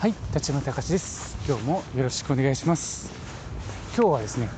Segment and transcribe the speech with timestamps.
[0.00, 1.36] はい、立花隆です。
[1.46, 3.12] 今日もよろしくお願いします。
[3.94, 4.48] 今日はですね、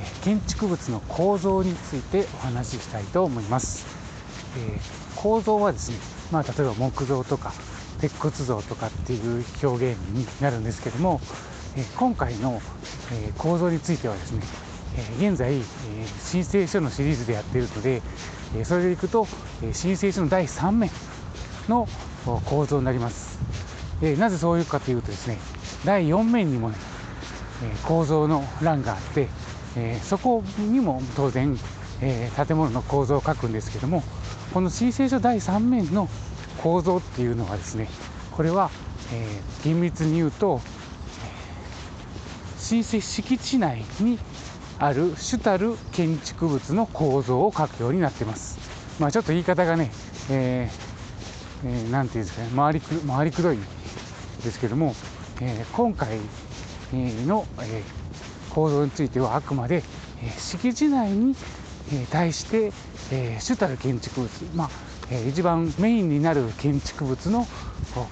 [0.00, 3.84] え建築物の構造についてお話ししたいと思います。
[4.56, 5.98] えー構造はですね、
[6.30, 7.52] まあ例えば木造とか
[8.00, 11.20] 鉄骨造とかっていう表現になるんですけども、
[11.76, 12.60] えー今回の、
[13.12, 14.42] えー構造についてはですね、
[14.94, 15.62] えー現在、えー
[16.20, 18.02] 申請書のシリーズでやっているので、
[18.56, 19.26] えーそれでいくと、
[19.64, 20.92] えー申請書の第3面
[21.68, 21.88] の
[22.44, 23.45] 構造になります。
[24.02, 25.38] えなぜそういうかというとですね
[25.84, 26.76] 第4面にもね、
[27.62, 29.28] え構造の欄があって、
[29.76, 31.56] えそこにも当然、
[32.00, 34.02] え建物の構造を書くんですけども
[34.52, 36.08] この申請書第3面の
[36.62, 37.88] 構造っていうのはですね
[38.32, 38.70] これは、
[39.12, 39.26] え
[39.64, 41.56] 厳密に言うと、えー
[42.58, 44.18] 申請敷地内に
[44.78, 48.58] ある主たる建築物の構造を書くようになっています。
[48.98, 49.92] まあ、ちょっと言い方がね、
[50.30, 53.58] えーえーなんていうんですかね回りく回りくどい
[54.46, 54.94] ですけども、
[55.40, 56.18] えー今回
[57.26, 58.06] の、えー
[58.54, 59.82] 構造についてはあくまで、
[60.22, 61.34] えー敷地内に、
[62.10, 62.72] 対して、
[63.10, 64.70] えー主たる建築物、まあ
[65.10, 67.46] えー一番メインになる建築物の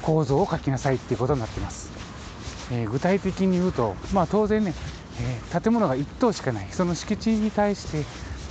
[0.03, 1.91] 構造を書きなさいっていうことになっています。
[2.73, 4.75] えー具体的に言うと、まあ、当然ね、
[5.21, 8.05] えー建物が1棟しかないその敷地に対して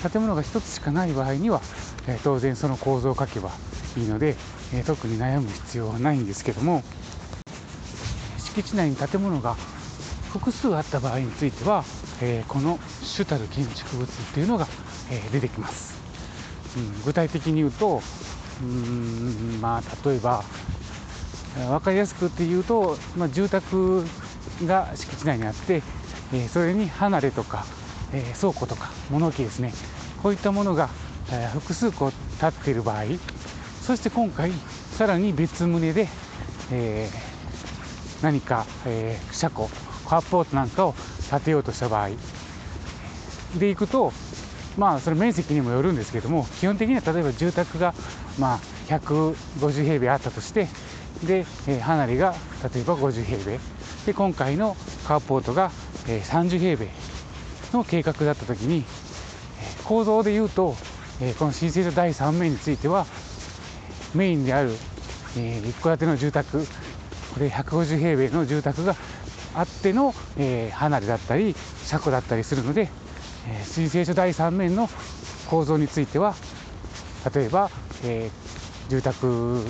[0.10, 1.62] 建物が1つしかない場合には、
[2.08, 3.52] え当然その構造を書けば
[3.98, 4.36] いいので、
[4.74, 6.84] え特に悩む必要はないんですけども
[8.54, 9.56] 敷地内に建物が
[10.32, 11.84] 複数あった場合については、
[12.22, 14.68] えこの主たる建築物っていうのが、
[15.10, 16.00] え出てきます、
[16.78, 18.02] うん、具体的に言うと
[18.62, 20.44] うんまあ例えば
[21.56, 24.04] 分かりやすくって言うと、まあ、住宅
[24.66, 25.82] が敷地内にあって、
[26.32, 27.66] えそれに離れとか、
[28.12, 29.74] え倉庫とか物置ですね。
[30.22, 30.90] こういったものが、
[31.32, 33.04] え複数個建っている場合
[33.82, 34.52] そして今回
[34.92, 36.08] さらに別棟で、
[36.72, 37.33] えー
[38.24, 39.70] 何か、えー車庫
[40.08, 40.96] カーポートなんかを
[41.30, 42.10] 建てようとした場合。
[43.58, 44.12] でいくと
[44.78, 47.94] まあそれ面積にもよるんですけども基本的には例えば住宅が
[48.40, 50.68] まあ150平米あったとして
[51.24, 52.34] で、えー離れが
[52.74, 53.60] 例えば50平米。
[54.06, 54.76] で今回の
[55.08, 55.72] カーポートが、
[56.08, 56.90] えー30平米
[57.74, 58.84] の計画だった時に
[59.60, 60.76] えー構造でいうと、
[61.22, 63.06] えーこの申請書第3面については
[64.16, 64.72] メインである、
[65.38, 66.66] えー一戸建ての住宅
[67.34, 68.96] これ150平米の住宅が
[69.56, 72.90] あっての、えー離れだったり車庫だったりするので、
[73.48, 74.90] えー申請書第3面の
[75.50, 76.36] 構造については
[77.34, 77.70] 例えば、
[78.04, 78.44] えー
[78.90, 79.26] 住宅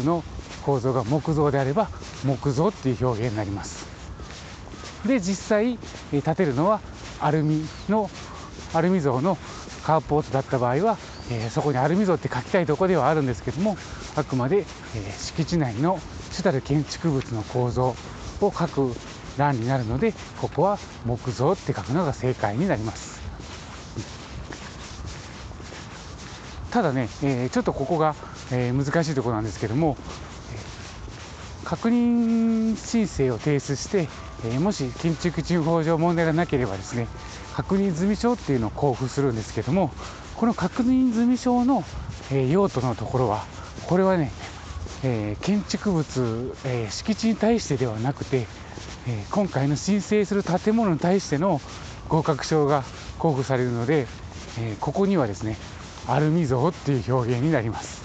[0.05, 0.23] の
[0.65, 1.89] 構造が木造であれば
[2.25, 3.85] 木造っていう表現になります。
[5.05, 5.77] で実際、
[6.11, 6.81] え建てるのは
[7.19, 8.09] アルミの
[8.73, 9.37] アルミ像の
[9.83, 10.97] カーポートだった場合は、
[11.31, 13.77] えーそこにアルミ像って書きたいとこではあるんですけども
[14.15, 15.99] あくまで、えー敷地内の
[16.31, 17.95] 主たる建築物の構造
[18.41, 18.95] を書く
[19.37, 23.21] 欄になるのでここは木造って書くのが正解になります。
[26.71, 28.15] ただね、えーちょっとここが、
[28.51, 29.95] え難しいとこなんですけども、
[31.73, 34.07] 確認申請を提出して、
[34.45, 37.07] えもし建築地法上問題がなければですね
[37.55, 39.91] 確認済証っていうのを交付するんですけども
[40.35, 41.83] この確認済証の、
[42.31, 43.43] え用途のところは
[43.87, 44.31] これはね、
[45.01, 48.45] え建築物、え敷地に対してではなくて、
[49.07, 51.59] え今回の申請する建物に対しての
[52.07, 52.83] 合格証が
[53.15, 54.05] 交付されるので、
[54.59, 55.57] えここにはですね
[56.07, 58.03] アルミ像っていう表現になります。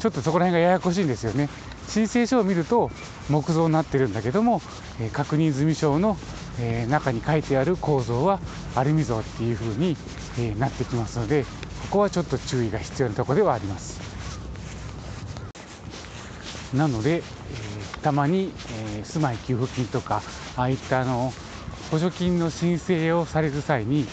[0.00, 1.48] ちょっとそこら辺がややこしいんですよね。
[1.92, 2.90] 申請書を見ると
[3.28, 4.62] 木造になってるんだけども、
[4.98, 6.16] え確認済証の、
[6.58, 8.40] え中に書いてある構造は
[8.74, 9.94] アルミ像っていう風に、
[10.38, 11.44] えなってきますので
[11.82, 14.00] ここはちょっと注意が必要なとこではあります。
[16.74, 17.22] なので、え
[18.00, 20.22] たまに、え住まい給付金とか
[20.56, 21.34] ああいったあの
[21.90, 24.06] 補助金の申請をされる際に、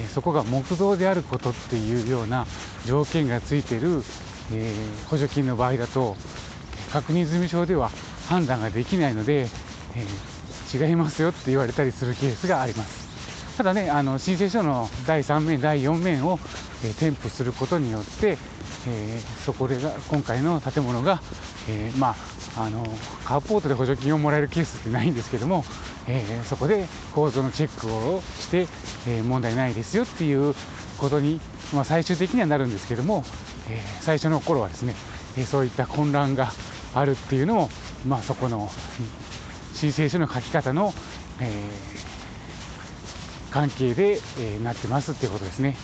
[0.00, 2.48] えそこが木造であることっていうような
[2.84, 4.02] 条件がついてる、
[4.50, 6.16] えー補助金の場合だと
[6.92, 7.90] 確認済証では
[8.28, 9.48] 判断ができないので、
[9.94, 10.32] えー
[10.74, 13.56] 違いますよって言われたりするケースがあります。
[13.58, 16.38] ただねあの申請書の第3面第4面を、
[16.82, 18.38] えー添付することによって、
[18.88, 21.20] えーそこでが今回の建物が、
[21.68, 22.16] えーま
[22.56, 22.82] ああの
[23.26, 25.62] カーポートで補助金をもらえるケースってないんですけども、
[26.06, 28.66] えーそこで構造のチェックをして、
[29.06, 30.54] えー問題ないですよっていう
[30.96, 31.38] ことに、
[31.74, 33.24] まあ、最終的にはなるんですけども、
[33.68, 34.94] えー最初の頃はですね、
[35.36, 36.50] えーそういった混乱が
[36.94, 37.70] あるっていうのも、
[38.06, 38.70] まあ、そこの
[39.74, 40.94] 申請書の書き方の、
[41.40, 42.02] えー
[43.52, 45.76] 関係で、えーなってますっていうことですね。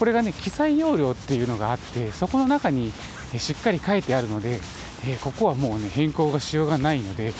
[0.00, 2.92] これがね記載要領っていうのがあってそこの中に
[3.38, 4.60] しっかり書いてあるので、
[5.06, 7.32] えー、ここはもうね変更がしようがないので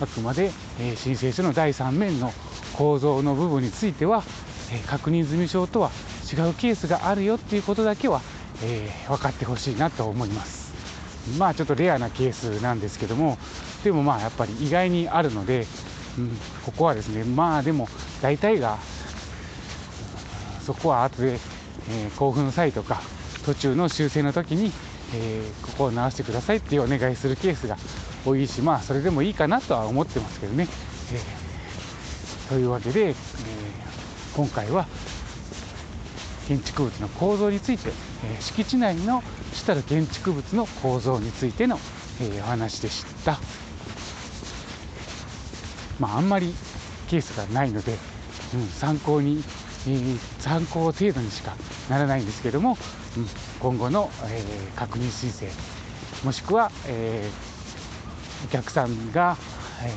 [0.00, 2.32] あくまで、え、申請書の第3面の
[2.76, 4.22] 構造の部分については、
[4.72, 5.90] え、確認済証とは
[6.32, 8.20] 違うケースがあるよっていうことだけは、
[8.62, 10.57] え、分かってほしいなと思います
[11.38, 13.38] まあちょっとレアなケースなんですけども
[13.84, 15.66] でもまあやっぱり意外にあるので、
[16.18, 17.88] うん、ここはですねまあでも
[18.22, 18.78] 大体が
[20.62, 21.38] そこは後で、
[21.90, 23.00] えー、興奮祭とか
[23.44, 24.72] 途中の修正の時に、
[25.14, 27.76] えー、ここを直してくださいっていうお願いするケースが
[28.26, 30.68] 多いしまあそれでもいいかなとは思ってますけどね。
[31.12, 33.14] えー、というわけで、え、
[34.34, 34.86] 今回は
[36.48, 37.90] 建築物の構造について、
[38.24, 39.22] え敷地内の
[39.52, 41.78] 主たる建築物の構造についての、
[42.22, 43.38] えお話でした。
[46.00, 46.54] まあ、あんまり
[47.08, 47.98] ケースがないので、
[48.54, 49.42] うん、参考に、
[49.86, 51.54] えー、参考程度にしか
[51.90, 52.78] ならないんですけども、
[53.16, 53.26] うん、
[53.60, 55.46] 今後の、えー、確認申請
[56.24, 59.36] もしくは、えー、お客さんが、
[59.82, 59.92] え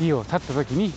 [0.00, 0.92] ー、家を建った時に、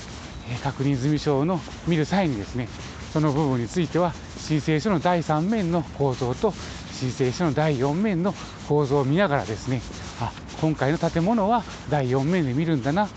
[0.49, 2.69] え確認済証の見る際にですね
[3.11, 6.53] その部分については申請書の第3面の構造と
[6.91, 8.33] 申請書の第4面の
[8.67, 9.81] 構造を見ながらですね。
[10.19, 10.31] あ
[10.61, 13.09] 今回の建物は第4面で見るんだな。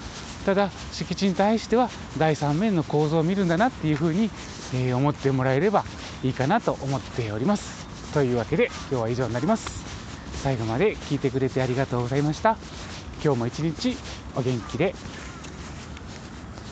[0.45, 1.89] ただ敷地に対しては
[2.19, 4.31] 第3面の構造を見るんだなっていうふうに、
[4.75, 5.85] えー、思ってもらえれば
[6.23, 7.87] いいかなと思っております。
[8.13, 9.83] というわけで今日は以上になります。
[10.43, 12.57] 最後まで聞いてくれてありがとうございました。
[13.25, 13.97] 今日も一日
[14.35, 14.95] お元気で。